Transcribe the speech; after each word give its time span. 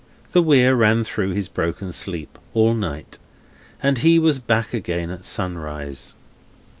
The 0.31 0.41
Weir 0.41 0.73
ran 0.73 1.03
through 1.03 1.33
his 1.33 1.47
broken 1.47 1.91
sleep, 1.91 2.39
all 2.55 2.73
night, 2.73 3.19
and 3.83 3.99
he 3.99 4.17
was 4.17 4.39
back 4.39 4.73
again 4.73 5.11
at 5.11 5.23
sunrise. 5.23 6.15